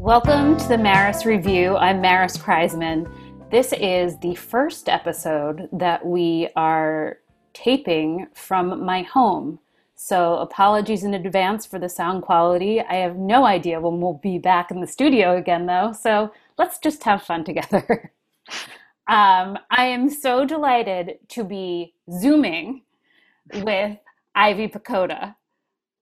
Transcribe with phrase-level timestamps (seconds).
[0.00, 1.76] Welcome to the Maris Review.
[1.76, 3.06] I'm Maris Kreizman.
[3.50, 7.18] This is the first episode that we are
[7.52, 9.58] taping from my home.
[9.96, 12.80] So, apologies in advance for the sound quality.
[12.80, 15.92] I have no idea when we'll be back in the studio again, though.
[15.92, 18.10] So, let's just have fun together.
[19.06, 22.84] um, I am so delighted to be Zooming
[23.52, 23.98] with
[24.34, 25.34] Ivy Pochoda.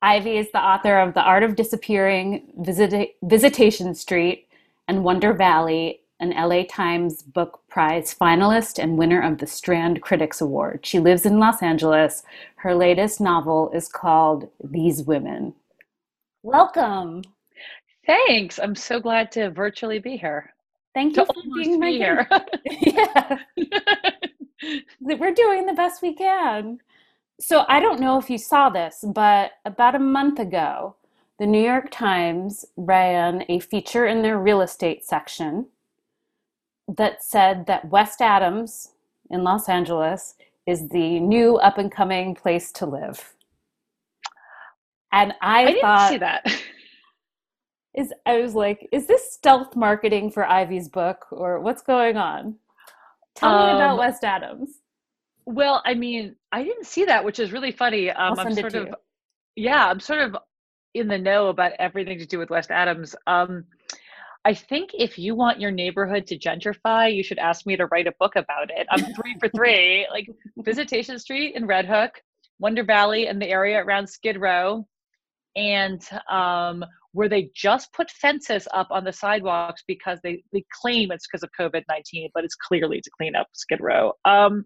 [0.03, 4.47] Ivy is the author of The Art of Disappearing, Visit- Visitation Street,
[4.87, 10.41] and Wonder Valley, an LA Times Book Prize finalist and winner of the Strand Critics
[10.41, 10.87] Award.
[10.87, 12.23] She lives in Los Angeles.
[12.57, 15.55] Her latest novel is called These Women.
[16.45, 17.23] Welcome.
[18.07, 18.59] Thanks.
[18.61, 20.55] I'm so glad to virtually be here.
[20.95, 22.29] Thank you to for being my here.
[22.81, 23.39] yeah.
[25.01, 26.79] We're doing the best we can.
[27.41, 30.97] So I don't know if you saw this, but about a month ago,
[31.39, 35.67] the New York Times ran a feature in their real estate section
[36.89, 38.89] that said that West Adams
[39.31, 40.35] in Los Angeles
[40.67, 43.35] is the new up and coming place to live.
[45.13, 46.45] And I, I didn't thought see that.
[47.95, 52.57] is I was like, is this stealth marketing for Ivy's book or what's going on?
[53.35, 54.81] Tell me about Um, West Adams.
[55.51, 58.11] Well, I mean, I didn't see that, which is really funny.
[58.11, 58.95] Um, I'll I'm sort to of, you.
[59.57, 60.37] yeah, I'm sort of
[60.93, 63.17] in the know about everything to do with West Adams.
[63.27, 63.65] Um,
[64.45, 68.07] I think if you want your neighborhood to gentrify, you should ask me to write
[68.07, 68.87] a book about it.
[68.91, 72.23] I'm three for three, like Visitation Street in Red Hook,
[72.59, 74.87] Wonder Valley and the area around Skid Row,
[75.57, 81.11] and um, where they just put fences up on the sidewalks because they, they claim
[81.11, 84.13] it's because of COVID 19, but it's clearly to clean up Skid Row.
[84.25, 84.65] Um,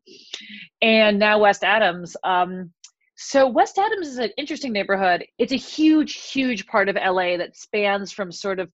[0.81, 2.17] and now West Adams.
[2.25, 2.73] Um,
[3.17, 5.25] so West Adams is an interesting neighborhood.
[5.39, 8.69] It's a huge, huge part of LA that spans from sort of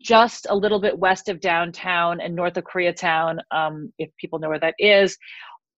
[0.00, 4.48] just a little bit west of downtown and north of Koreatown, um, if people know
[4.48, 5.18] where that is,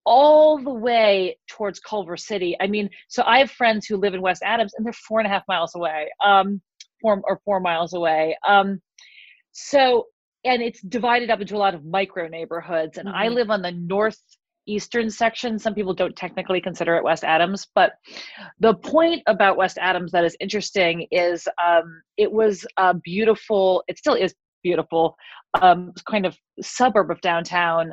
[0.05, 2.57] all the way towards Culver City.
[2.61, 5.27] I mean, so I have friends who live in West Adams and they're four and
[5.27, 6.61] a half miles away, um,
[7.01, 8.37] four or four miles away.
[8.47, 8.81] Um,
[9.53, 10.07] so,
[10.45, 12.99] and it's divided up into a lot of micro neighborhoods.
[12.99, 13.35] And I Mhm.
[13.35, 15.59] live on the northeastern section.
[15.59, 17.93] Some people don't technically consider it West Adams, but
[18.59, 23.99] the point about West Adams that is interesting is um, it was a beautiful, it
[23.99, 25.17] still is beautiful,
[25.61, 27.93] um, kind of suburb of downtown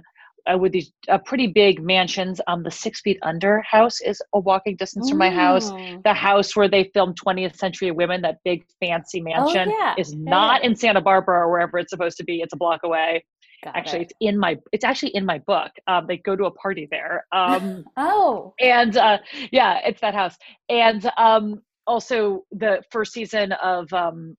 [0.52, 2.40] uh, with these uh, pretty big mansions.
[2.47, 5.69] Um, the Six Feet Under house is a walking distance from my house.
[6.03, 9.96] The house where they filmed 20th Century Women, that big fancy mansion, Oh, yeah.
[9.97, 10.69] is not yeah.
[10.69, 12.41] in Santa Barbara or wherever it's supposed to be.
[12.41, 13.24] It's a block away.
[13.63, 14.03] Got Actually, it.
[14.03, 14.58] it's in my.
[14.72, 15.72] It's actually in my book.
[15.88, 17.25] Um, they go to a party there.
[17.31, 19.18] Um, Oh, and uh,
[19.52, 20.35] yeah, it's that house.
[20.69, 24.38] And um, also the first season of um,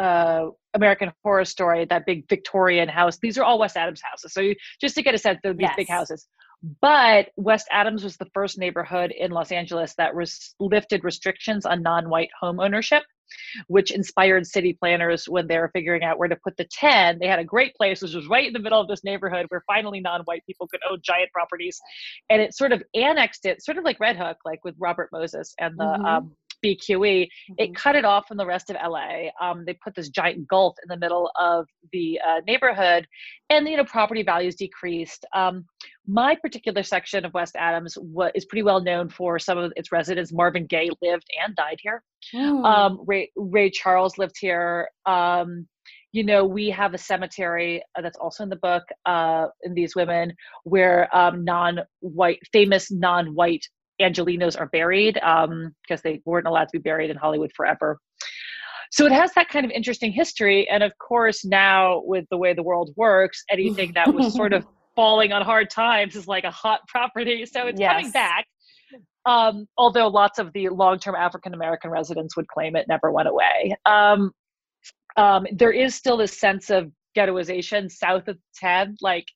[0.00, 3.18] uh, American Horror Story, that big Victorian house.
[3.20, 4.32] These are all West Adams houses.
[4.32, 6.26] So you, just to get a sense of these big houses.
[6.80, 11.82] But West Adams was the first neighborhood in Los Angeles that res- lifted restrictions on
[11.82, 13.02] non-white home ownership,
[13.68, 17.18] which inspired city planners when they were figuring out where to put the 10.
[17.18, 19.64] They had a great place, which was right in the middle of this neighborhood where
[19.66, 21.80] finally non-white people could own giant properties.
[22.28, 25.54] And it sort of annexed it, sort of like Red Hook, like with Robert Moses
[25.58, 26.04] and the Mhm.
[26.06, 27.28] um, BQE
[27.58, 27.74] it Mhm.
[27.74, 29.30] cut it off from the rest of LA.
[29.40, 33.06] Um, they put this giant gulf in the middle of the uh, neighborhood,
[33.48, 35.24] and you know property values decreased.
[35.34, 35.64] Um,
[36.06, 37.96] my particular section of West Adams
[38.34, 40.32] is pretty well known for some of its residents.
[40.32, 42.02] Marvin Gaye lived and died here.
[42.34, 42.64] Mm.
[42.64, 44.88] Um, Ray, Ray Charles lived here.
[45.06, 45.66] Um,
[46.12, 49.94] you know, we have a cemetery uh, that's also in the book, uh, in These
[49.94, 50.34] Women,
[50.64, 53.64] where um, non-white, famous non-white
[54.00, 57.98] Angelinos are buried because they weren't allowed to be buried in Hollywood forever.
[58.90, 60.68] So it has that kind of interesting history.
[60.68, 64.66] And of course, now with the way the world works, anything that was sort of
[64.96, 67.46] falling on hard times is like a hot property.
[67.46, 68.46] So it's coming back.
[69.26, 73.76] Um, although lots of the long-term African American residents would claim it never went away.
[73.86, 74.32] Um,
[75.16, 78.96] um, there is still this sense of ghettoization south of 10.
[79.00, 79.26] Like,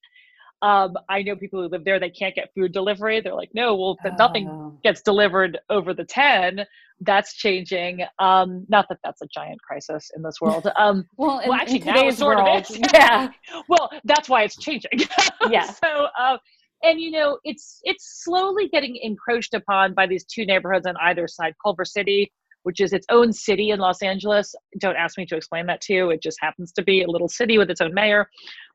[0.65, 3.21] um, I know people who live there, they can't get food delivery.
[3.21, 4.79] They're like, no, well, th- nothing Oh.
[4.83, 6.65] gets delivered over the 10.
[7.01, 8.01] That's changing.
[8.19, 10.67] Um, not that that's a giant crisis in this world.
[10.77, 12.79] Um, Well, in, well, actually, now it sort of is.
[12.95, 13.29] yeah.
[13.69, 14.93] well, that's why it's changing.
[15.51, 15.67] Yeah.
[15.67, 16.39] so, uh,
[16.83, 21.29] and you know, it's it's slowly getting encroached upon by these two neighborhoods on either
[21.29, 21.53] side.
[21.63, 22.33] Culver City,
[22.63, 24.55] which is its own city in Los Angeles.
[24.81, 26.11] Don't ask me to explain that to you.
[26.11, 28.29] It just happens to be a little city with its own mayor.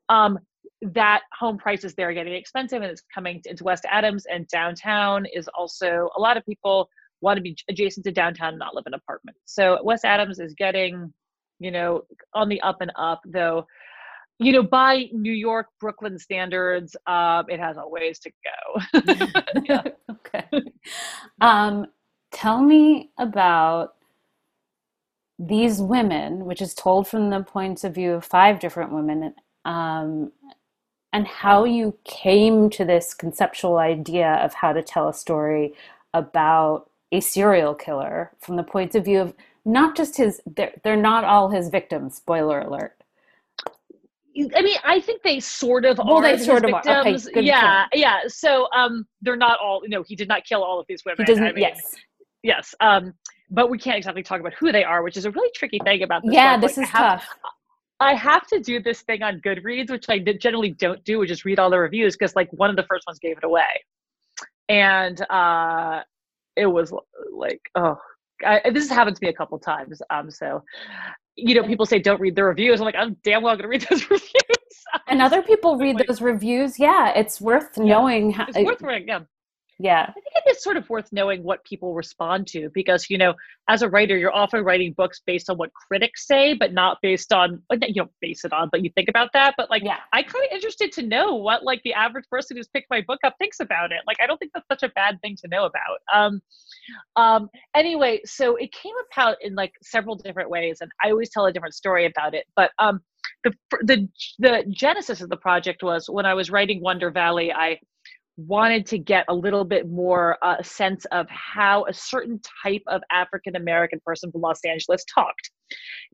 [0.09, 0.37] Um,
[0.81, 5.25] that home prices there are getting expensive, and it's coming into West Adams and downtown
[5.33, 6.89] is also a lot of people
[7.21, 9.39] want to be adjacent to downtown and not live in apartments.
[9.45, 11.13] So West Adams is getting
[11.59, 12.03] you know,
[12.33, 13.67] on the up and up, though.
[14.39, 18.31] You know, by New York, Brooklyn standards, um, it has a ways to
[18.93, 19.83] go.
[20.11, 20.45] okay.
[21.41, 21.87] Um,
[22.31, 23.95] tell me about
[25.37, 29.33] these women, which is told from the points of view of five different women,
[29.65, 30.31] um,
[31.11, 35.73] and how you came to this conceptual idea of how to tell a story
[36.13, 39.33] about a serial killer from the points of view of
[39.65, 42.95] not just his they're, they're not all his victims spoiler alert
[44.55, 46.21] I mean, I think they sort of well, are.
[46.21, 47.27] they sort of victims.
[47.27, 47.31] are.
[47.31, 48.01] Okay, yeah, point.
[48.01, 48.19] yeah.
[48.27, 49.81] So, um, they're not all.
[49.83, 51.17] You know, he did not kill all of these women.
[51.17, 51.43] He doesn't.
[51.43, 51.95] I mean, yes.
[52.43, 52.75] Yes.
[52.79, 53.13] Um,
[53.49, 56.03] but we can't exactly talk about who they are, which is a really tricky thing
[56.03, 56.33] about this.
[56.33, 56.69] Yeah, book.
[56.69, 57.27] this like, is have, tough.
[57.99, 61.43] I have to do this thing on Goodreads, which I generally don't do, which is
[61.45, 63.63] read all the reviews because like one of the first ones gave it away,
[64.69, 66.01] and uh,
[66.55, 66.93] it was
[67.31, 67.97] like, oh,
[68.45, 70.01] I, this has happened to me a couple times.
[70.09, 70.63] Um, so
[71.35, 72.79] you know, people say don't read the reviews.
[72.79, 74.31] I'm like, I'm damn well gonna read those reviews.
[75.07, 76.79] and other people read like, those reviews.
[76.79, 78.31] Yeah, it's worth knowing.
[78.31, 79.07] Yeah, how, it's worth reading.
[79.07, 79.19] Yeah.
[79.81, 80.01] Yeah.
[80.09, 83.33] I think it is sort of worth knowing what people respond to because, you know,
[83.69, 87.31] as a writer, you're often writing books based on what critics say, but not based
[87.31, 89.53] on, you don't base it on, but you think about that.
[89.55, 89.97] But like, yeah.
[90.11, 93.19] I'm kind of interested to know what like the average person who's picked my book
[93.23, 93.99] up thinks about it.
[94.05, 95.99] Like, I don't think that's such a bad thing to know about.
[96.13, 96.41] Um,
[97.15, 101.45] um, anyway, so it came about in like several different ways, and I always tell
[101.45, 102.45] a different story about it.
[102.53, 102.99] But um,
[103.43, 103.53] the
[103.83, 104.09] the
[104.39, 107.53] the genesis of the project was when I was writing Wonder Valley.
[107.53, 107.79] I
[108.47, 113.01] wanted to get a little bit more uh, sense of how a certain type of
[113.11, 115.51] African American person from Los Angeles talked.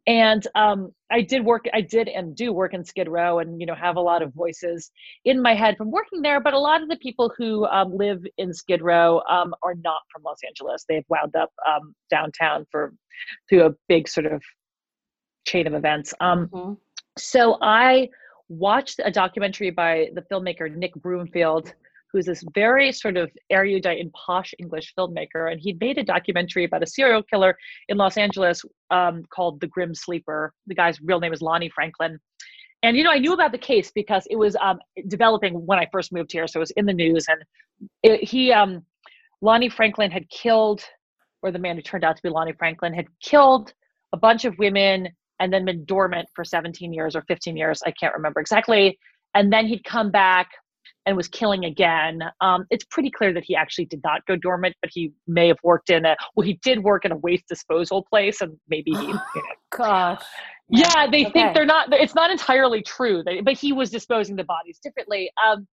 [0.07, 3.65] And um, I did work, I did and do work in Skid Row and, you
[3.65, 4.91] know, have a lot of voices
[5.23, 6.39] in my head from working there.
[6.39, 10.01] But a lot of the people who um, live in Skid Row um, are not
[10.11, 10.85] from Los Angeles.
[10.87, 12.93] They've wound up um, downtown for
[13.49, 14.43] through a big sort of
[15.45, 16.13] chain of events.
[16.19, 16.73] Um, mm-hmm.
[17.17, 18.09] So I
[18.49, 21.73] watched a documentary by the filmmaker Nick Broomfield
[22.15, 25.51] who's this very sort of erudite and posh English filmmaker.
[25.51, 27.57] And he'd made a documentary about a serial killer
[27.89, 30.53] in Los Angeles um, called The Grim Sleeper.
[30.67, 32.17] The guy's real name is Lonnie Franklin.
[32.83, 34.79] And, you know, I knew about the case because it was um,
[35.09, 36.47] developing when I first moved here.
[36.47, 37.25] So it was in the news.
[37.27, 37.43] And
[38.01, 38.85] it, he, um,
[39.41, 40.83] Lonnie Franklin had killed,
[41.41, 43.73] or the man who turned out to be Lonnie Franklin had killed
[44.13, 45.09] a bunch of women
[45.41, 47.83] and then been dormant for 17 years or 15 years.
[47.85, 48.97] I can't remember exactly.
[49.33, 50.47] And then he'd come back
[51.05, 52.19] and was killing again.
[52.41, 55.57] Um, it's pretty clear that he actually did not go dormant, but he may have
[55.63, 58.97] worked in a well, he did work in a waste disposal place, and maybe he.
[59.07, 59.41] You know.
[59.71, 60.23] Gosh.
[60.69, 61.31] Yeah, yeah they okay.
[61.31, 61.91] think they're not.
[61.93, 65.29] It's not entirely true, they, but he was disposing the bodies differently.
[65.45, 65.67] Um,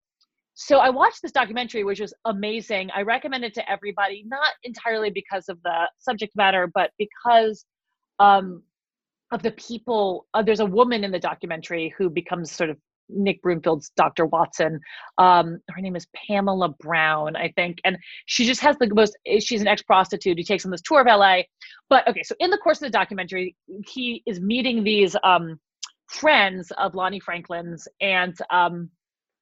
[0.54, 2.90] so I watched this documentary, which was amazing.
[2.94, 7.64] I recommend it to everybody, not entirely because of the subject matter, but because
[8.18, 8.62] um,
[9.30, 10.26] of the people.
[10.34, 12.76] Uh, there's a woman in the documentary who becomes sort of
[13.14, 14.26] Nick Broomfield's Dr.
[14.26, 14.80] Watson.
[15.18, 19.16] Um, her name is Pamela Brown, I think, and she just has the most.
[19.40, 21.42] She's an ex prostitute who takes on this tour of LA.
[21.88, 23.56] But okay, so in the course of the documentary,
[23.86, 25.60] he is meeting these um,
[26.08, 28.90] friends of Lonnie Franklin's, and um,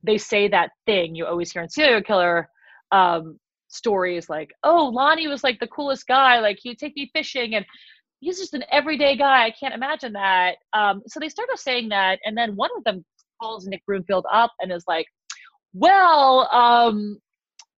[0.02, 2.48] they say that thing you always hear in serial killer
[2.92, 3.38] um,
[3.68, 6.40] stories, like, "Oh, Lonnie was like the coolest guy.
[6.40, 7.64] Like he'd take me fishing and."
[8.22, 9.46] He's just an everyday guy.
[9.46, 10.56] I can't imagine that.
[10.74, 13.02] Um, so they started saying that, and then one of them
[13.40, 15.06] calls Nick Broomfield up and is like,
[15.72, 17.18] well, um,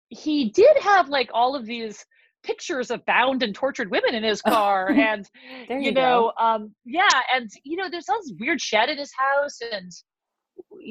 [0.09, 2.05] he did have like all of these
[2.43, 5.29] pictures of bound and tortured women in his car and
[5.71, 9.13] you, you, know um yeah and you know there's all this weird shed in his
[9.17, 9.93] house and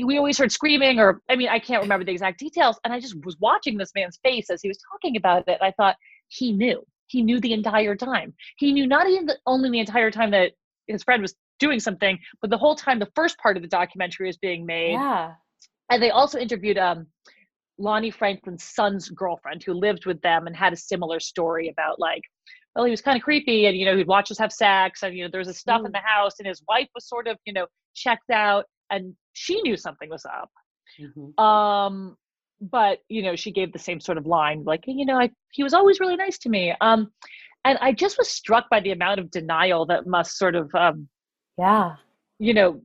[0.05, 3.01] we always heard screaming or i mean i can't remember the exact details and i
[3.01, 5.97] just was watching this man's face as he was talking about it i thought
[6.31, 6.81] he knew.
[7.07, 8.33] He knew the entire time.
[8.57, 10.53] He knew not even the, only the entire time that
[10.91, 12.17] his friend was doing something.
[12.41, 14.93] But the whole time, the first part of the documentary was being made.
[14.93, 15.33] Yeah.
[15.89, 17.07] And they also interviewed um,
[17.77, 22.21] Lonnie Franklin's son's girlfriend who lived with them and had a similar story about like,
[22.75, 25.15] well, he was kind of creepy and, you know, he'd watch us have sex and,
[25.15, 25.87] you know, there was a stuff mm.
[25.87, 29.61] in the house and his wife was sort of, you know, checked out and she
[29.61, 30.49] knew something was up.
[30.99, 31.43] Mm-hmm.
[31.43, 32.15] Um,
[32.61, 35.63] but, you know, she gave the same sort of line like, you know, I, he
[35.63, 36.73] was always really nice to me.
[36.79, 37.11] Um,
[37.65, 41.07] and I just was struck by the amount of denial that must sort of um,
[41.57, 41.95] yeah.
[42.39, 42.81] you know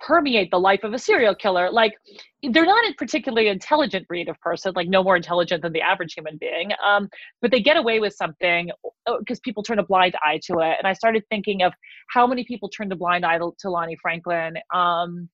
[0.00, 1.70] permeate the life of a serial killer.
[1.70, 1.94] Like
[2.42, 6.14] they're not a particularly intelligent breed of person like no more intelligent than the average
[6.14, 7.08] human being um,
[7.42, 8.70] but they get away with something
[9.18, 10.76] because uh, people turn a blind eye to it.
[10.78, 11.72] And i started thinking of
[12.10, 15.28] how many people turned a blind eye to lonnie franklin um,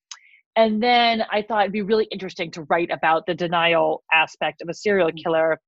[0.57, 4.69] and then i thought it'd be really interesting to write about the denial aspect of
[4.69, 5.23] a serial mm.
[5.23, 5.61] killer.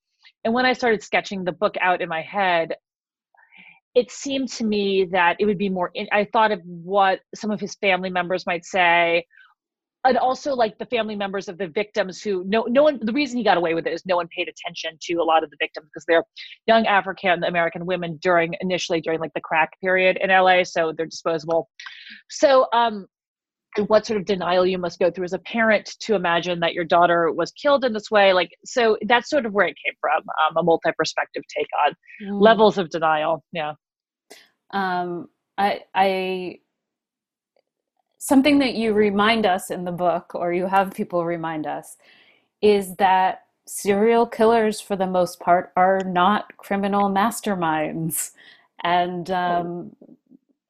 [0.45, 2.75] And when i started sketching the book out in my head
[3.97, 7.50] it seemed to me that it would be more in, i thought of what some
[7.50, 9.26] of his family members might say.
[10.05, 13.38] And also like the family members of the victims who no no one the reason
[13.38, 15.57] he got away with it is no one paid attention to a lot of the
[15.59, 16.23] victims because they're
[16.69, 21.07] young African American women during initially during like the crack period in LA so they're
[21.07, 21.69] disposable.
[22.29, 23.07] So um
[23.88, 26.85] what sort of denial you must go through as a parent to imagine that your
[26.85, 30.23] daughter was killed in this way like so that's sort of where it came from
[30.47, 32.41] um, a multi-perspective take on mm.
[32.41, 33.73] levels of denial yeah
[34.73, 36.59] um i i
[38.27, 41.97] something that you remind us in the book, or you have people remind us,
[42.61, 48.33] is that serial killers, for the most part, are not criminal masterminds.
[48.83, 49.95] And um,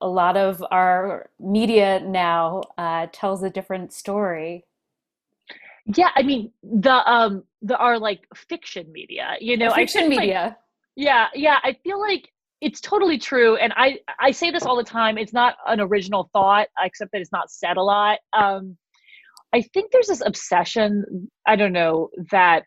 [0.03, 4.67] a lot of our media now uh, tells a different story.
[5.95, 10.43] Yeah, I mean the um the our like fiction media, you know, fiction media.
[10.49, 10.57] Like,
[10.97, 11.59] yeah, yeah.
[11.63, 15.33] I feel like it's totally true and i i say this all the time it's
[15.33, 18.77] not an original thought except that it's not said a lot um
[19.53, 22.65] i think there's this obsession i don't know that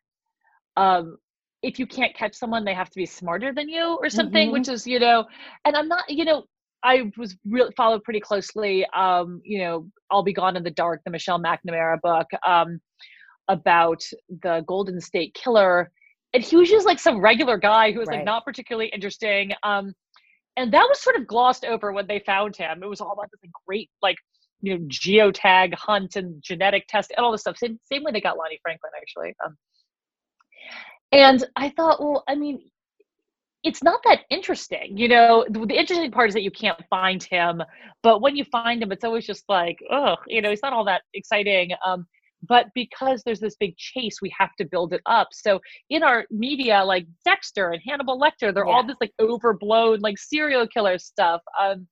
[0.77, 1.17] um
[1.62, 4.53] if you can't catch someone they have to be smarter than you or something mm-hmm.
[4.53, 5.25] which is you know
[5.65, 6.43] and i'm not you know
[6.84, 11.01] i was really followed pretty closely um you know i'll be gone in the dark
[11.03, 12.79] the michelle mcnamara book um
[13.48, 14.03] about
[14.43, 15.91] the golden state killer
[16.34, 18.18] and he was just like some regular guy who was right.
[18.18, 19.94] like not particularly interesting um
[20.60, 22.84] and that was sort of glossed over when they found him.
[22.84, 24.18] It was all about this like, great like
[24.62, 27.58] you know geotag hunt and genetic test and all this stuff.
[27.58, 29.58] Same, same way they got lonnie franklin actually um,
[31.14, 32.60] and i thought well i mean
[33.64, 35.46] it's not that interesting you know?
[35.50, 37.64] The, the, interesting part is that you can't find him
[38.04, 40.84] but when you find him it's always just like oh you know he's not all
[40.86, 42.06] that exciting um
[42.48, 46.25] but because there's this big chase we have to build it up so in our
[46.31, 48.74] media like dexter and hannibal lecter they're yeah.
[48.74, 51.88] all this like overblown like serial killer stuff um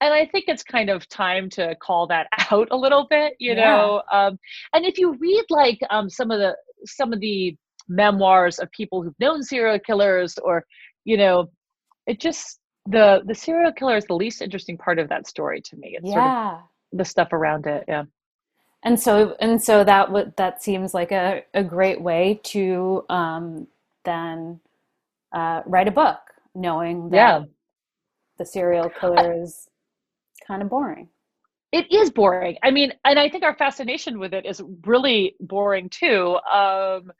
[0.00, 3.54] and i think it's kind of time to call that out a little bit you
[3.54, 3.64] yeah.
[3.64, 4.38] know um
[4.74, 6.54] and if you read like um some of the
[6.86, 7.56] some of the
[7.88, 10.64] memoirs of people who've known serial killers or
[11.04, 11.50] you know
[12.06, 15.76] it just the the serial killer is the least interesting part of that story to
[15.76, 16.50] me it's yeah.
[16.50, 18.04] sort of the stuff around it yeah
[18.84, 23.66] and so and so that would that seems like a, a great way to um,
[24.04, 24.60] then
[25.32, 26.20] uh, write a book
[26.54, 27.44] knowing that yeah.
[28.38, 29.68] the serial killer is
[30.46, 31.08] kind of boring.
[31.72, 32.56] It is boring.
[32.62, 36.38] I mean and i think our fascination with it is really boring too.
[36.52, 37.10] Um,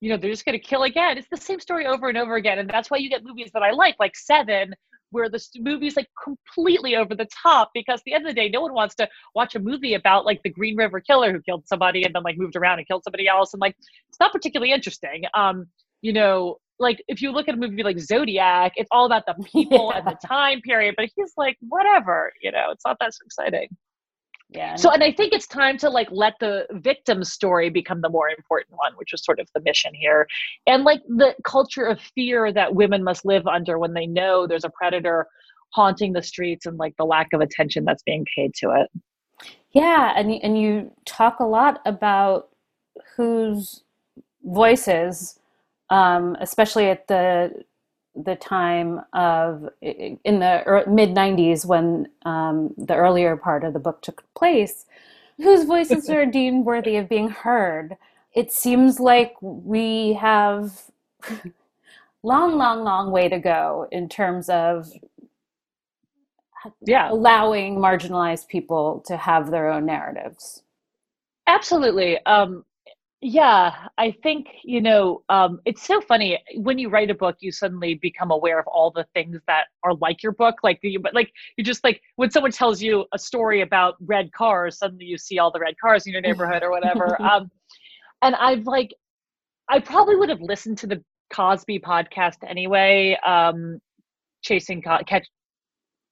[0.00, 1.18] you know they're just going to kill again.
[1.18, 3.62] It's the same story over and over again and that's why you get movies that
[3.62, 4.74] i like like seven
[5.10, 8.48] where the movie's like completely over the top because at the end of the day
[8.48, 11.66] no one wants to watch a movie about like the green river killer who killed
[11.66, 13.76] somebody and then like moved around and killed somebody else and like
[14.08, 15.66] it's not particularly interesting um
[16.02, 19.34] you know like if you look at a movie like zodiac it's all about the
[19.44, 19.98] people yeah.
[19.98, 23.68] and the time period but he's like whatever you know it's not that so exciting
[24.52, 28.08] yeah so and i think it's time to like let the victim story become the
[28.08, 30.26] more important one which is sort of the mission here.
[30.66, 34.64] And like the culture of fear that women must live under when they know there's
[34.64, 35.26] a predator
[35.70, 38.90] haunting the streets and like the lack of attention that's being paid to it.
[39.72, 42.48] Yeah and, and you talk a lot about
[43.16, 43.84] whose
[44.44, 45.38] voices
[45.90, 47.50] um, especially at the
[48.14, 54.02] the time of in the mid 90s when um, the earlier part of the book
[54.02, 54.86] took place
[55.36, 57.96] whose voices are deemed worthy of being heard.
[58.34, 60.90] It seems like we have
[62.22, 64.92] long long long way to go in terms of
[66.84, 67.10] yeah.
[67.10, 70.62] allowing marginalized people to have their own narratives.
[71.46, 72.24] Absolutely.
[72.26, 72.64] Um,
[73.22, 77.52] yeah i think you know um, it's so funny when you write a book you
[77.52, 81.14] suddenly become aware of all the things that are like your book like you but
[81.14, 85.18] like you just like when someone tells you a story about red cars suddenly you
[85.18, 87.50] see all the red cars in your neighborhood or whatever um,
[88.22, 88.90] and i've like
[89.68, 93.78] i probably would have listened to the cosby podcast anyway um,
[94.42, 95.26] chasing catch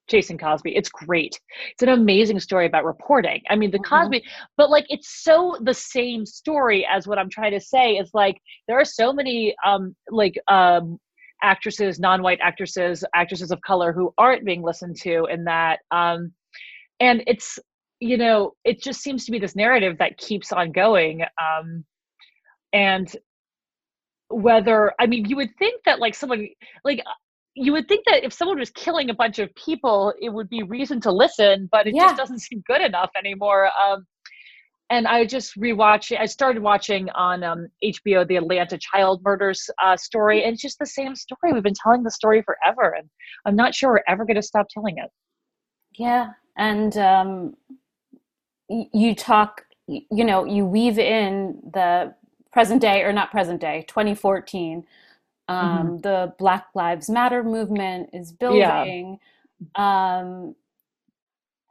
[0.08, 0.74] Chasing Cosby.
[0.74, 1.38] It's great.
[1.72, 3.42] It's an amazing story about reporting.
[3.50, 3.94] I mean, the mm-hmm.
[3.94, 4.24] Cosby,
[4.56, 8.40] but like it's so the same story as what I'm trying to say is like
[8.66, 10.98] there are so many um like um
[11.42, 16.32] actresses, non-white actresses, actresses of color who aren't being listened to in that um
[17.00, 17.58] and it's
[18.00, 21.84] you know, it just seems to be this narrative that keeps on going um
[22.72, 23.16] and
[24.28, 26.48] whether i mean you would think that like someone
[26.84, 27.02] like
[27.60, 30.62] you would think that if someone was killing a bunch of people, it would be
[30.62, 32.04] reason to listen, but it yeah.
[32.04, 33.70] just doesn't seem good enough anymore.
[33.80, 34.06] Um,
[34.90, 36.18] and I just rewatched.
[36.18, 40.78] I started watching on um, HBO the Atlanta child murders uh, story, and it's just
[40.78, 41.52] the same story.
[41.52, 43.08] We've been telling the story forever, and
[43.44, 45.10] I'm not sure we're ever going to stop telling it.
[45.98, 47.54] Yeah, and um,
[48.68, 49.62] you talk.
[49.86, 52.14] You know, you weave in the
[52.52, 54.84] present day or not present day, 2014.
[55.48, 55.96] Um, mm-hmm.
[55.98, 59.18] The Black Lives Matter movement is building.
[59.76, 60.18] Yeah.
[60.18, 60.54] Um,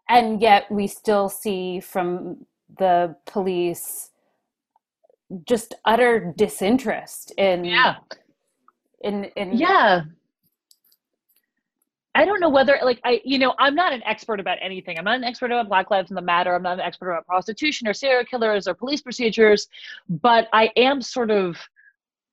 [0.10, 2.46] and yet we still see from
[2.78, 4.12] the police
[5.46, 7.96] just utter disinterest in yeah
[9.02, 10.04] in in yeah
[12.16, 14.98] I don't know whether like I you know I'm not an expert about anything.
[14.98, 16.56] I'm not an expert about Black Lives and the Matter.
[16.56, 19.68] I'm not an expert about prostitution or serial killers or police procedures,
[20.10, 21.58] but I am sort of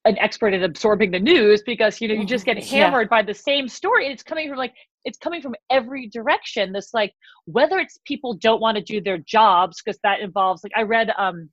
[0.05, 3.17] an expert at absorbing the news because you know you just get hammered yeah.
[3.17, 4.07] by the same story.
[4.07, 6.73] It's coming from like it's coming from every direction.
[6.73, 7.13] This like
[7.47, 11.11] whether it's people don't want to do their jobs because that involves like I read
[11.17, 11.49] um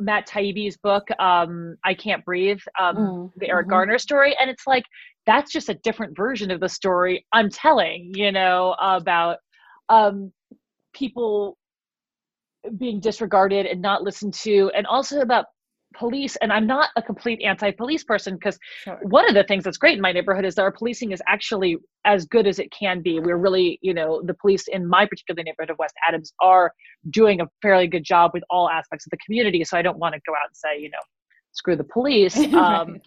[0.00, 3.70] Matt Taibbi's book, um, I Can't Breathe, um, mm, the Eric mm-hmm.
[3.70, 4.34] Garner story.
[4.40, 4.84] And it's like,
[5.26, 9.38] that's just a different version of the story I'm telling, you know, about
[9.88, 10.32] um,
[10.92, 11.56] people
[12.76, 15.46] being disregarded and not listened to, and also about
[15.92, 18.98] police and i'm not a complete anti-police person because sure.
[19.02, 21.76] one of the things that's great in my neighborhood is that our policing is actually
[22.04, 25.42] as good as it can be we're really you know the police in my particular
[25.42, 26.72] neighborhood of west adams are
[27.10, 30.14] doing a fairly good job with all aspects of the community so i don't want
[30.14, 30.98] to go out and say you know
[31.52, 33.00] screw the police um,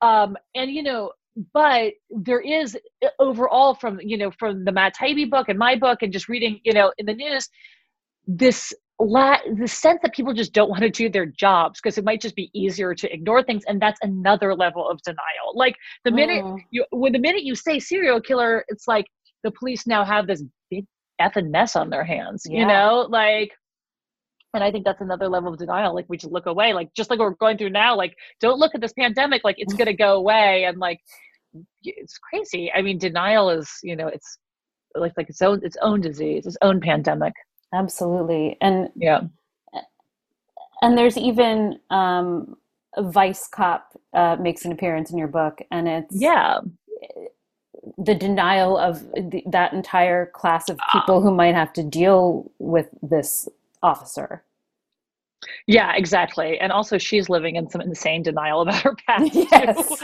[0.00, 1.10] um, and you know
[1.52, 2.78] but there is
[3.18, 6.60] overall from you know from the matt taibbi book and my book and just reading
[6.64, 7.48] you know in the news
[8.26, 12.04] this la- the sense that people just don't want to do their jobs because it
[12.04, 15.74] might just be easier to ignore things and that's another level of denial like
[16.04, 16.58] the minute mm.
[16.70, 19.06] you when the minute you say serial killer it's like
[19.42, 20.84] the police now have this big
[21.20, 22.60] effing mess on their hands yeah.
[22.60, 23.50] you know like
[24.54, 27.10] and i think that's another level of denial like we just look away like just
[27.10, 29.94] like we're going through now like don't look at this pandemic like it's going to
[29.94, 31.00] go away and like
[31.82, 34.38] it's crazy i mean denial is you know it's
[34.96, 37.32] like like its own its own disease its own pandemic
[37.74, 39.20] absolutely and yeah
[40.82, 42.56] and there's even um
[42.96, 46.58] a vice cop uh, makes an appearance in your book and it's yeah
[47.98, 52.88] the denial of the, that entire class of people who might have to deal with
[53.02, 53.48] this
[53.82, 54.42] officer
[55.66, 56.58] yeah, exactly.
[56.58, 59.34] And also, she's living in some insane denial about her past.
[59.34, 60.02] Yes.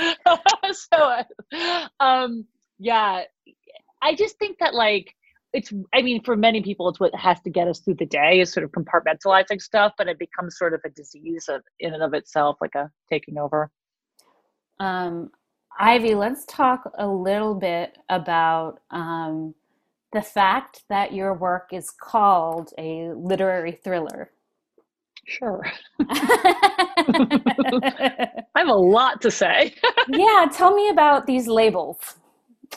[0.91, 1.23] so,
[2.01, 2.47] um,
[2.79, 3.23] yeah,
[4.03, 5.15] I just think that like
[5.53, 8.41] it's i mean for many people it's what has to get us through the day
[8.41, 12.03] is sort of compartmentalizing stuff but it becomes sort of a disease of, in and
[12.03, 13.71] of itself like a taking over.
[14.79, 15.31] Um,
[15.79, 19.55] ivy let's talk a little bit about um,
[20.13, 24.31] the fact that your work is called a literary thriller.
[25.27, 25.65] Sure.
[26.01, 27.25] I
[28.57, 29.75] have a lot to say.
[30.09, 31.99] Yeah tell me about these labels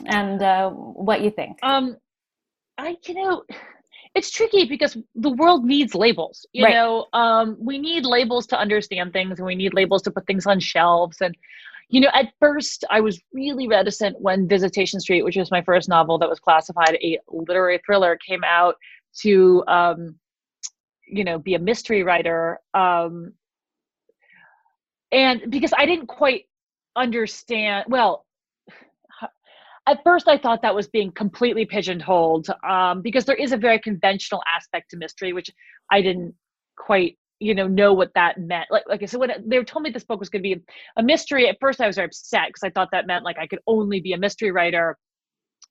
[0.05, 1.57] and uh, what you think.
[1.63, 1.97] Um
[2.77, 3.43] I, you know,
[4.15, 6.45] it's tricky because the world needs labels.
[6.53, 6.73] You right.
[6.73, 10.45] know, um, we need labels to understand things, and we need labels to put things
[10.45, 11.17] on shelves.
[11.21, 11.35] And
[11.89, 15.89] you know, at first, I was really reticent when Visitation Street, which was my first
[15.89, 18.75] novel that was classified a literary thriller, came out
[19.19, 20.15] to, um,
[21.07, 22.59] you know, be a mystery writer.
[22.73, 23.33] Um,
[25.11, 26.45] and because I didn't quite
[26.95, 28.25] understand, well,
[29.87, 33.79] at first i thought that was being completely pigeonholed um, because there is a very
[33.79, 35.49] conventional aspect to mystery which
[35.91, 36.33] i didn't
[36.75, 38.67] quite you know know what that meant.
[38.71, 40.61] Like like i said when they told me this book was going to be
[40.97, 43.47] a mystery at first i was very upset because i thought that meant like i
[43.47, 44.97] could only be a mystery writer.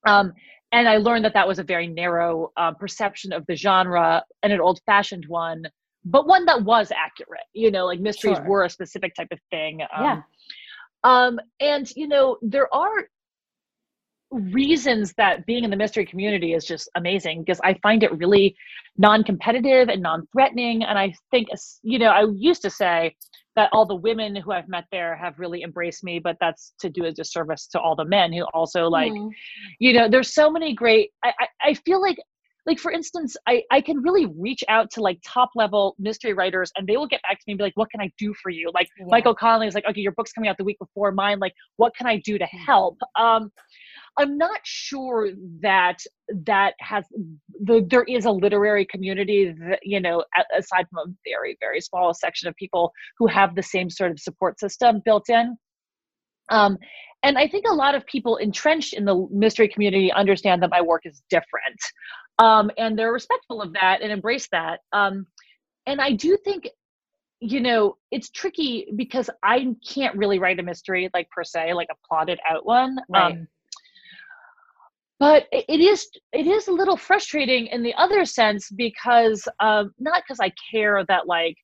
[0.07, 0.33] Um,
[0.73, 4.53] and i learned that that was a very narrow uh, perception of the genre and
[4.53, 5.63] an old fashioned one
[6.05, 8.49] but one that was accurate you know like mysteries sure.
[8.49, 10.21] were a specific type of thing um, yeah.
[11.05, 13.07] um, and you know there are
[14.33, 18.57] reasons that being in the mystery community is just amazing because I find it really
[18.99, 20.83] non-competitive and non-threatening.
[20.85, 21.49] And I think
[21.83, 23.15] you know I used to say
[23.55, 26.89] that all the women who I've met there have really embraced me but that's to
[26.89, 29.31] do a disservice to all the men who also like mm.
[29.79, 32.17] you know there's so many great I, I, I feel like
[32.67, 36.71] like for instance I, I can really reach out to like top level mystery writers
[36.77, 38.51] and they will get back to me and be like what can i do for
[38.51, 38.71] you?
[38.73, 39.07] Like yeah.
[39.09, 41.39] michael connelly is like okay your book's coming out the week before mine.
[41.39, 42.99] Like what can i do to help?
[43.19, 43.51] Um
[44.19, 45.31] I'm not sure
[45.63, 45.99] that
[46.45, 47.05] that has
[47.63, 50.25] the, there is a literary community that you know
[50.57, 54.21] aside from a very very small section of people who have the same sort of
[54.21, 55.57] support system built in.
[56.51, 56.77] Um,
[57.23, 60.83] and I think a lot of people entrenched in the mystery community understand that my
[60.83, 61.81] work is different,
[62.39, 64.81] um, and they're respectful of that and embrace that.
[64.93, 65.27] Um,
[65.87, 66.69] and I do think
[67.41, 71.89] you know it's tricky because I can't really write a mystery like per se, like
[71.91, 72.99] a plotted out one.
[73.09, 73.33] Right.
[73.33, 73.49] Um,
[75.23, 80.25] but it is it is a little frustrating in the other sense because um, not
[80.25, 81.55] because I care that like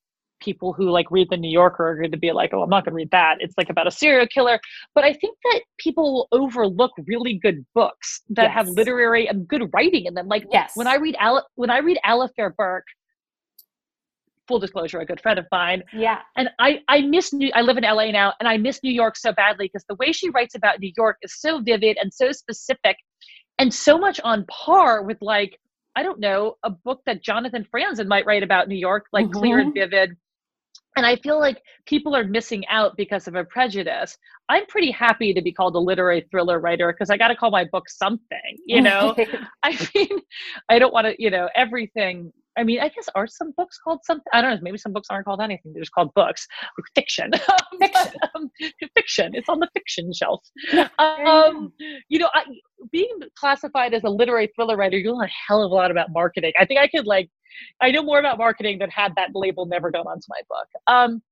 [0.41, 2.85] people who like read the New Yorker are going to be like, oh, I'm not
[2.85, 3.39] going to read that.
[3.41, 4.61] It's like about a serial killer.
[4.95, 8.55] But I think that people will overlook really good books that Yes.
[8.55, 10.29] have literary and good writing in them.
[10.29, 10.71] Like Yes.
[10.77, 12.87] when I read Al- when I read Alafair Burke,
[14.47, 16.21] full disclosure, a good friend of mine, Yeah.
[16.37, 17.51] and I I miss New.
[17.55, 20.13] I live in LA now, and I miss New York so badly because the way
[20.13, 22.97] she writes about New York is so vivid and so specific,
[23.59, 25.59] and so much on par with like
[25.97, 29.39] I don't know a book that Jonathan Franzen might write about New York, like mm-hmm.
[29.39, 30.17] clear and vivid.
[30.97, 34.17] And I feel like people are missing out because of a prejudice.
[34.49, 37.51] I'm pretty happy to be called a literary thriller writer because I got to call
[37.51, 39.15] my book something, you know.
[39.63, 40.21] I mean,
[40.69, 42.33] I don't want to, you know, everything.
[42.59, 44.27] I mean, I guess are some books called something?
[44.33, 44.59] I don't know.
[44.63, 45.73] Maybe some books aren't called anything.
[45.73, 47.31] They're just called books, like fiction.
[47.81, 48.13] Fiction.
[48.21, 48.51] But, um,
[48.97, 49.35] fiction.
[49.35, 50.43] It's on the fiction shelf.
[50.99, 51.73] Um,
[52.09, 52.43] you know, I,
[52.91, 56.09] being classified as a literary thriller writer, you know a hell of a lot about
[56.13, 56.53] marketing.
[56.59, 57.31] I think I could like,
[57.81, 60.69] I know more about marketing than had that label never gone onto my book.
[60.89, 61.23] Um,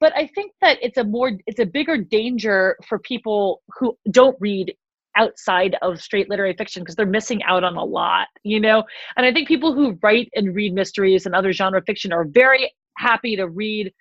[0.00, 4.36] but I think that it's a more, it's a bigger danger for people who don't
[4.40, 4.74] read
[5.16, 8.82] outside of straight literary fiction because they're missing out on a lot, you know?
[9.16, 12.72] And I think people who write and read mysteries and other genre fiction are very
[12.98, 13.92] happy to read,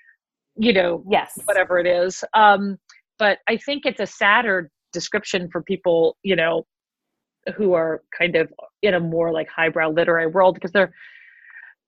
[0.55, 1.37] you know, yes.
[1.45, 2.23] whatever it is.
[2.33, 2.77] Um,
[3.19, 6.65] but I think it's a sadder description for people, you know,
[7.55, 10.93] who are kind of in a more like highbrow literary world because they're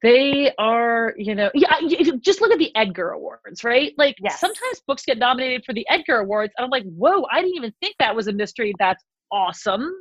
[0.02, 1.80] they are, you know, yeah.
[1.80, 3.94] you- Just look at the Edgar Awards, right?
[3.98, 4.40] Like Yes.
[4.40, 7.74] sometimes books get nominated for the Edgar Awards, and I'm like, whoa, I didn't even
[7.80, 8.74] think that was a mystery.
[8.80, 9.02] That's
[9.34, 9.92] awesome.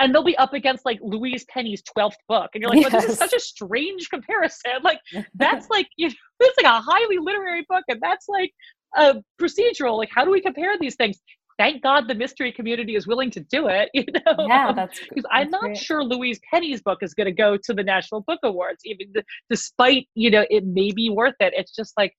[0.00, 3.10] And they'll be up against like Louise Penny's twelfth book, and you're like, well, this
[3.10, 4.74] is such a strange comparison.
[4.84, 5.00] Like
[5.34, 8.52] that's like you know, it's like a highly literary book, and that's like
[8.96, 9.98] a procedural.
[9.98, 11.18] Like, how do we compare these things?
[11.58, 13.90] Thank God the mystery community is willing to do it.
[13.94, 15.76] You know, yeah, that's because I'm not great.
[15.76, 19.26] sure Louise Penny's book is going to go to the National Book Awards, even th-
[19.50, 21.52] despite you know it may be worth it.
[21.56, 22.14] It's just like.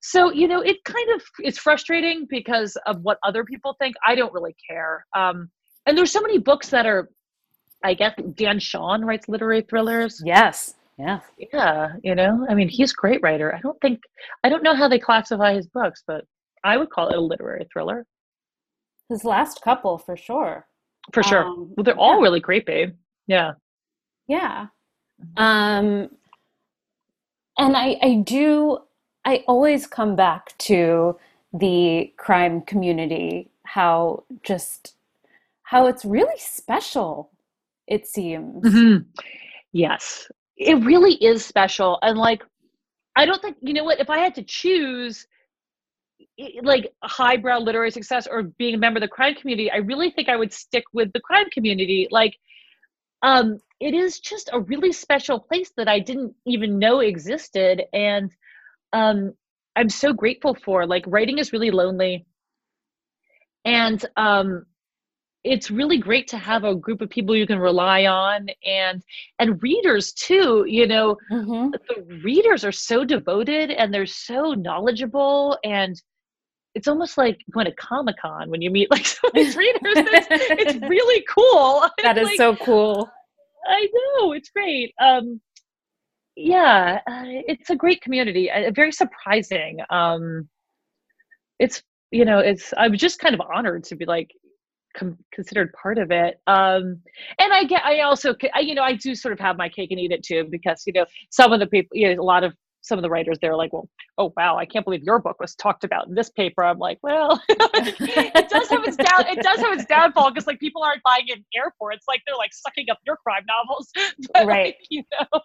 [0.00, 3.96] So you know, it kind of is frustrating because of what other people think.
[4.06, 5.06] I don't really care.
[5.14, 5.50] Um,
[5.86, 7.10] and there's so many books that are,
[7.82, 10.22] I guess Dan Chaon writes literary thrillers.
[10.24, 10.74] Yes.
[10.98, 11.20] Yeah.
[11.52, 13.54] Yeah, you know, I mean, he's a great writer.
[13.54, 14.00] I don't think,
[14.44, 16.24] I don't know how they classify his books, but
[16.62, 18.06] I would call it a literary thriller
[19.10, 20.66] His last couple for sure.
[21.12, 21.44] for sure.
[21.44, 22.22] Um, well, they're all yeah.
[22.22, 22.94] really babe
[23.26, 23.52] Yeah.
[24.28, 24.66] Yeah.
[25.36, 26.08] Um
[27.58, 28.78] and I I do
[29.24, 31.16] I always come back to
[31.52, 34.96] the crime community how just
[35.74, 37.32] how it's really special
[37.88, 38.64] it seems.
[38.64, 39.06] Mhm.
[39.72, 41.98] Yes, it really is special.
[42.02, 42.42] And like,
[43.16, 45.26] I don't think, you know what, if I had to choose
[46.62, 50.28] like highbrow literary success or being a member of the crime community, I really think
[50.28, 52.08] I would stick with the crime community.
[52.10, 52.36] Like,
[53.22, 57.84] um, it is just a really special place that I didn't even know existed.
[57.92, 58.32] And
[58.92, 59.34] um,
[59.76, 60.86] I'm so grateful for.
[60.86, 62.26] Like, writing is really lonely.
[63.64, 64.66] And um,
[65.44, 69.02] it's really great to have a group of people you can rely on and
[69.38, 71.16] and readers too you know.
[71.30, 71.72] Mhm.
[71.88, 76.00] the readers are so devoted and they're so knowledgeable and
[76.74, 79.80] it's almost like going to comic-con when you meet like some of these readers.
[79.84, 81.88] It's, it's really cool.
[82.02, 83.08] That is Like, so cool.
[83.68, 84.92] i know it's great.
[85.00, 85.40] Um
[86.36, 89.78] yeah uh, it's a great community uh, very surprising.
[89.90, 90.48] Um
[91.60, 94.30] it's you know it's i'm just kind of honored to be like
[94.96, 97.00] com- considered part of it um
[97.38, 99.90] and i get i also I, you know i do sort of have my cake
[99.90, 102.44] and eat it too because you know some of the people you know a lot
[102.44, 105.40] of some of the writers they're like well oh wow i can't believe your book
[105.40, 106.62] was talked about in this paper.
[106.62, 110.60] I'm like well it does have its down it does have its downfall because like
[110.60, 113.88] people aren't buying it in airports like they're like sucking up your crime novels.
[114.34, 114.66] But, Right.
[114.66, 115.40] like, you know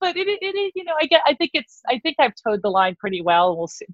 [0.00, 2.60] but it, it, it you know i get i think it's i think i've towed
[2.62, 3.86] the line pretty well we'll see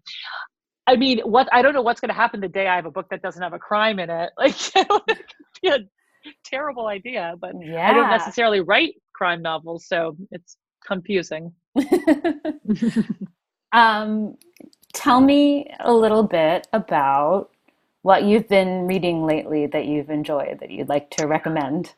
[0.88, 2.90] I mean, what I don't know what's going to happen the day I have a
[2.90, 4.30] book that doesn't have a crime in it.
[4.38, 5.26] Like, it could
[5.62, 5.78] be a
[6.44, 7.90] terrible idea, but Yeah.
[7.90, 11.52] I don't necessarily write crime novels, so it's confusing.
[13.72, 14.34] um
[14.94, 17.50] tell me a little bit about
[18.00, 21.94] what you've been reading lately that you've enjoyed that you'd like to recommend.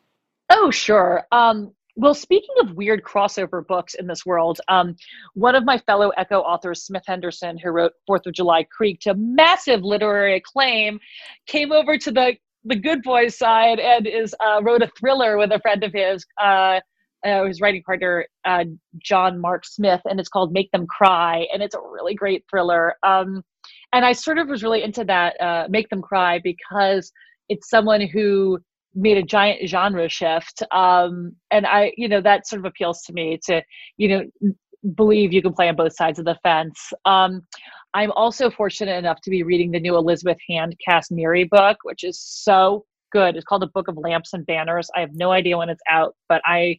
[0.49, 1.25] Oh, sure.
[1.31, 4.97] Um, well, speaking of weird crossover books in this world, um,
[5.35, 9.15] one of my fellow Ecco authors, Smith Henderson, who wrote Fourth of July Creek to
[9.15, 10.99] massive literary acclaim,
[11.47, 15.51] came over to the the good boys side and is uh, wrote a thriller with
[15.53, 16.81] a friend of his uh,
[17.27, 18.65] uh, his writing partner, uh,
[18.99, 22.95] John Marc Smith, and it's called Make Them Cry, and it's a really great thriller.
[23.03, 23.43] Um,
[23.93, 27.13] and I sort of was really into that uh, Make Them Cry because
[27.51, 28.59] it's someone who
[28.95, 33.13] made a giant genre shift, um, and I, you know, that sort of appeals to
[33.13, 33.63] me to,
[33.97, 34.51] you know,
[34.95, 36.93] believe you can play on both sides of the fence.
[37.05, 37.43] Um,
[37.95, 42.05] I'm also fortunate enough to be reading the new Elizabeth Hand Cass Neary book, which
[42.05, 43.37] is so good.
[43.37, 44.89] It's called A Book of Lamps and Banners.
[44.97, 46.79] I have no idea when it's out, but I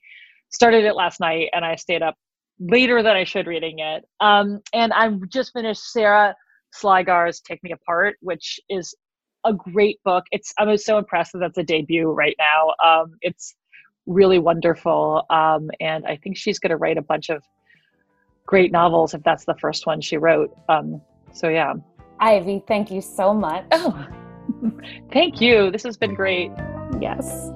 [0.50, 2.16] started it last night and I stayed up
[2.60, 4.06] later than I should reading it.
[4.20, 6.36] Um, and I just finished Sarah
[6.74, 8.96] Sligar's Take Me Apart, which is
[9.46, 10.26] a great book.
[10.32, 12.74] It's I'm so impressed that that's a debut right now.
[12.84, 13.56] Um, it's
[14.06, 17.44] really wonderful, um, and I think she's going to write a bunch of
[18.46, 20.56] great novels if that's the first one she wrote.
[20.70, 21.02] Um,
[21.34, 21.74] so yeah.
[22.20, 23.66] Ivy, thank you so much.
[23.72, 24.08] Oh,
[25.12, 25.72] thank you.
[25.72, 26.52] This has been great.
[27.00, 27.50] Yes.